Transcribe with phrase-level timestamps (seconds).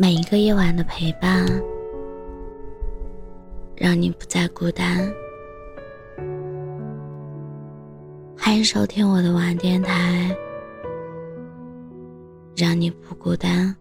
[0.00, 1.44] 每一个夜晚的陪伴，
[3.74, 5.12] 让你不再孤单。
[8.38, 10.32] 欢迎收听我的晚电台，
[12.56, 13.74] 让你不孤单。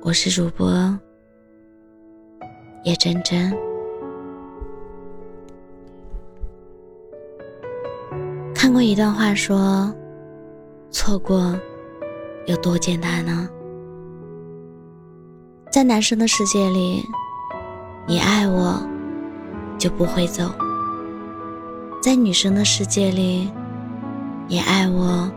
[0.00, 0.68] 我是主播
[2.82, 3.56] 叶真真。
[8.52, 9.94] 看过一段话，说
[10.90, 11.56] 错过。
[12.46, 13.48] 有多简单呢？
[15.70, 17.04] 在男生的世界里，
[18.06, 18.82] 你爱我
[19.78, 20.46] 就不会走；
[22.02, 23.48] 在女生的世界里，
[24.48, 25.30] 你爱我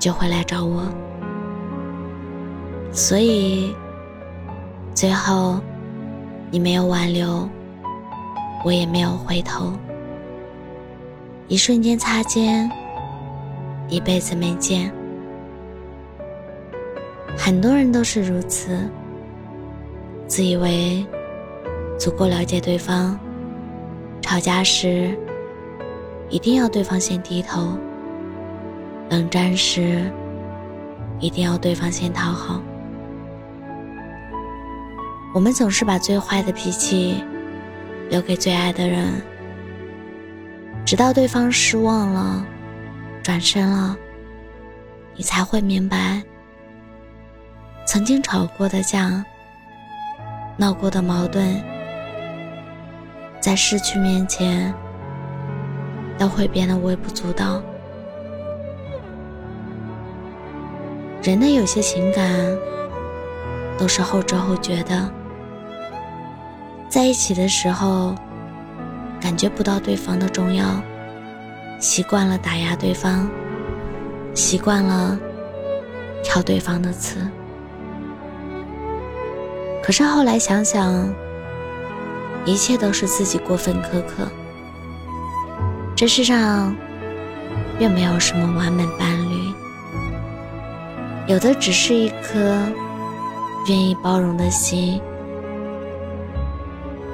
[0.00, 0.82] 就会来找我。
[2.90, 3.72] 所以，
[4.92, 5.60] 最后
[6.50, 7.48] 你没有挽留，
[8.64, 9.72] 我也没有回头，
[11.46, 12.68] 一瞬间擦肩，
[13.88, 14.92] 一辈子没见。
[17.46, 18.76] 很多人都是如此，
[20.26, 21.06] 自以为
[21.96, 23.16] 足够了解对方，
[24.20, 25.16] 吵架时
[26.28, 27.78] 一定要对方先低头，
[29.10, 30.10] 冷战时
[31.20, 32.60] 一定要对方先讨好。
[35.32, 37.22] 我们总是把最坏的脾气
[38.10, 39.22] 留给最爱的人，
[40.84, 42.44] 直到对方失望了，
[43.22, 43.96] 转身了，
[45.14, 46.20] 你才会明白。
[47.96, 49.24] 曾经吵过的架，
[50.58, 51.64] 闹过的矛盾，
[53.40, 54.74] 在失去面前
[56.18, 57.62] 都会变得微不足道。
[61.22, 62.54] 人的有些情感
[63.78, 65.10] 都是后知后觉的，
[66.90, 68.14] 在一起的时候
[69.22, 70.66] 感觉不到对方的重要，
[71.80, 73.26] 习惯了打压对方，
[74.34, 75.18] 习惯了
[76.22, 77.26] 挑对方的刺。
[79.86, 81.08] 可是后来想想，
[82.44, 84.26] 一切都是自己过分苛刻。
[85.94, 86.74] 这世上
[87.78, 89.52] 并没有什么完美伴侣，
[91.28, 92.58] 有的只是一颗
[93.68, 95.00] 愿意包容的心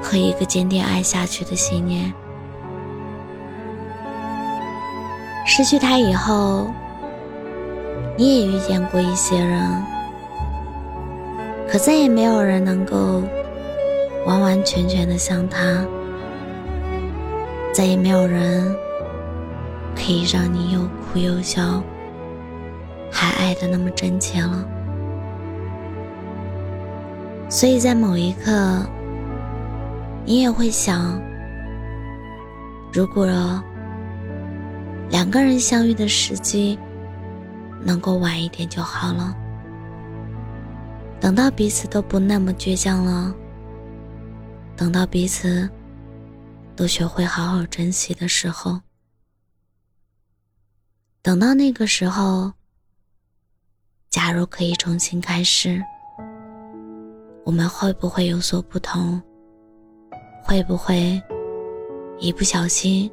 [0.00, 2.14] 和一个坚定爱下去的信念。
[5.44, 6.70] 失去他以后，
[8.16, 9.99] 你也遇见过一些人。
[11.70, 13.22] 可再也没有人能够
[14.26, 15.86] 完完全全的像他，
[17.72, 18.74] 再也没有人
[19.94, 21.80] 可以让你又哭又笑，
[23.08, 24.66] 还爱的那么真切了。
[27.48, 28.84] 所以在某一刻，
[30.24, 31.22] 你也会想，
[32.92, 33.28] 如果
[35.08, 36.76] 两个人相遇的时机
[37.80, 39.36] 能够晚一点就好了。
[41.20, 43.34] 等到彼此都不那么倔强了，
[44.74, 45.68] 等到彼此
[46.74, 48.80] 都学会好好珍惜的时候，
[51.20, 52.50] 等到那个时候，
[54.08, 55.82] 假如可以重新开始，
[57.44, 59.20] 我们会不会有所不同？
[60.42, 61.22] 会不会
[62.18, 63.10] 一不小心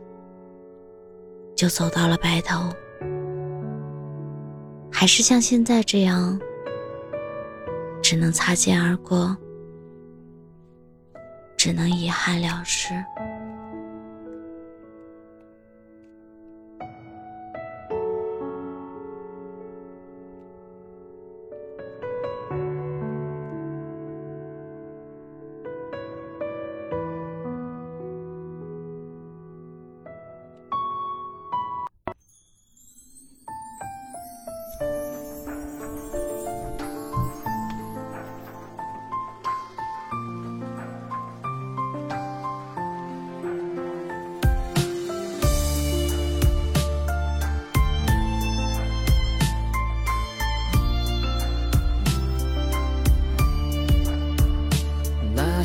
[1.57, 2.73] 就走到了白头？
[4.90, 6.40] 还是像现在这样？
[8.09, 9.35] 只能擦肩而过，
[11.57, 12.94] 只能遗憾了事。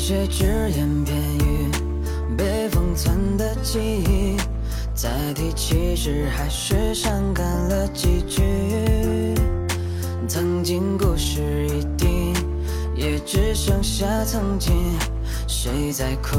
[0.05, 1.15] 些只言片
[1.47, 1.71] 语，
[2.37, 4.35] 被封存的记忆，
[4.93, 8.43] 再提起时还是伤感了几句。
[10.27, 12.33] 曾经故事已定，
[12.97, 14.73] 也只剩下曾经。
[15.47, 16.37] 谁在哭？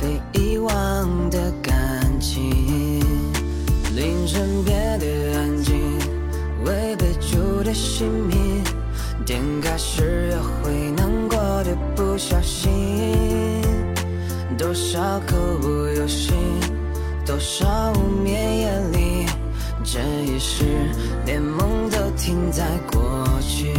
[0.00, 1.72] 被遗忘的感
[2.20, 2.98] 情。
[3.94, 5.06] 凌晨变得
[5.38, 5.76] 安静，
[6.64, 8.64] 未被住的姓名，
[9.24, 12.75] 点开时又会难过的不小心。
[14.66, 14.98] 多少
[15.28, 16.34] 口不由心，
[17.24, 19.24] 多少无眠夜里，
[19.84, 20.64] 这一世
[21.24, 23.72] 连梦都停在过去。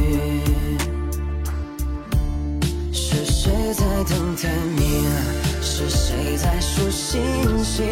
[2.93, 5.03] 是谁在等天明？
[5.61, 7.21] 是谁在数星
[7.65, 7.85] 星？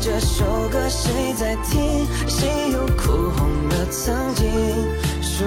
[0.00, 2.04] 这首歌谁在听？
[2.26, 4.50] 谁又哭红了曾经？
[5.22, 5.44] 数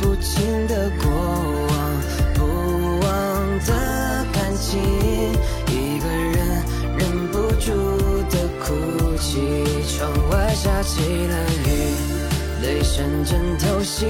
[0.00, 1.49] 不清的过
[10.90, 11.68] 起了雨，
[12.62, 14.08] 泪声震透心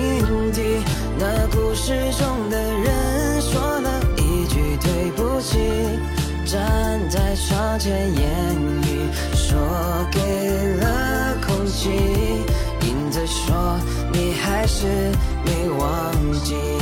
[0.54, 0.82] 底。
[1.18, 5.58] 那故事中的人说了一句对不起，
[6.46, 9.58] 站在窗前，言语说
[10.10, 11.90] 给了空气，
[12.86, 13.78] 影子说
[14.10, 14.86] 你还是
[15.44, 16.79] 没忘记。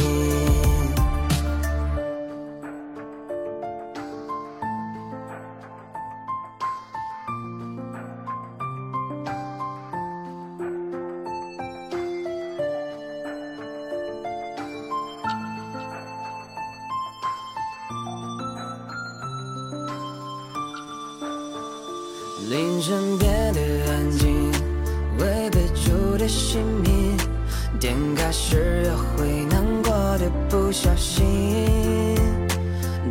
[22.49, 23.61] 凌晨变得
[23.91, 24.51] 安静，
[25.19, 27.15] 未备注的姓名，
[27.79, 31.27] 点开时又会难过的不小心，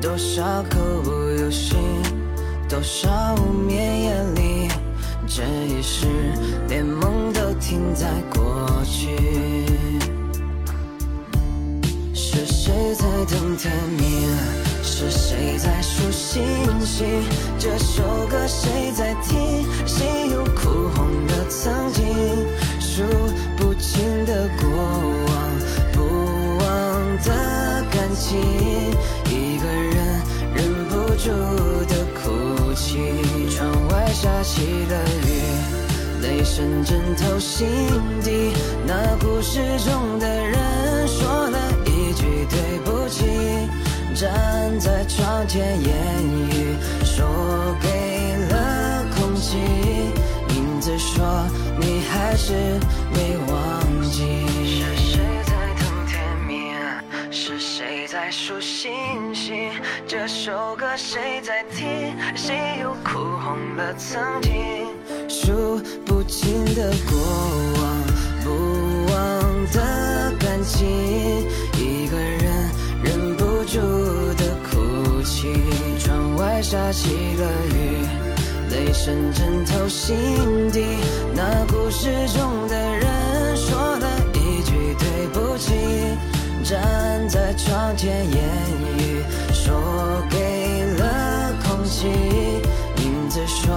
[0.01, 0.42] 多少
[0.72, 1.78] 口不由心，
[2.68, 4.69] 多少无眠夜里，
[5.28, 6.07] 这一世
[6.68, 9.16] 连梦都停在过去。
[12.16, 14.36] 是谁在等天明？
[14.81, 16.42] 是谁在数星？
[17.59, 19.65] 这首歌谁在听？
[19.88, 22.06] 谁又哭红了曾经？
[22.80, 23.04] 数
[23.57, 24.69] 不清的过
[25.27, 25.36] 往，
[25.92, 26.00] 不
[26.59, 28.38] 忘的感情，
[29.25, 30.21] 一个人
[30.54, 31.31] 忍不住
[31.88, 33.50] 的哭泣。
[33.50, 37.68] 窗外下起了雨，泪声震透心
[38.24, 38.53] 底。
[38.86, 43.25] 那故事中的人说了一句对不起，
[44.13, 46.75] 站在窗前，言语
[52.48, 52.54] 是
[53.14, 54.24] 没忘记。
[54.64, 56.16] 是谁在等天
[56.48, 56.56] 明？
[57.30, 58.90] 是谁在数星
[59.36, 59.70] 星？
[60.08, 62.16] 这首歌谁在听？
[62.38, 64.54] 谁又哭红了曾经？
[65.28, 67.20] 数不清的过
[67.82, 67.86] 往，
[68.46, 68.48] 不
[69.12, 69.18] 忘
[69.74, 70.88] 的感情，
[71.74, 72.72] 一个人
[73.04, 73.78] 忍不住
[74.38, 75.52] 的哭泣。
[76.00, 77.76] 窗外下起了雨，
[78.72, 80.16] 泪声震透心
[80.72, 80.86] 底。
[81.34, 85.74] 那故事中的人说了一句对不起，
[86.64, 88.44] 站在窗前，言
[88.98, 89.24] 语
[89.54, 89.74] 说
[90.30, 92.08] 给了空气，
[92.98, 93.75] 影子说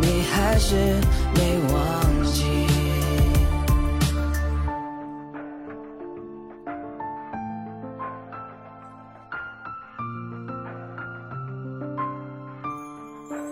[0.00, 0.74] 你还是
[1.34, 2.59] 没忘记